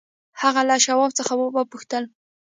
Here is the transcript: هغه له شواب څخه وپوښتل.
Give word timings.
هغه 0.41 0.61
له 0.69 0.75
شواب 0.85 1.11
څخه 1.19 1.33
وپوښتل. 1.37 2.03